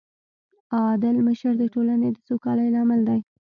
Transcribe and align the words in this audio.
عادل 0.79 1.15
مشر 1.27 1.53
د 1.57 1.63
ټولنې 1.73 2.07
د 2.11 2.17
سوکالۍ 2.27 2.67
لامل 2.75 3.01
دی. 3.09 3.19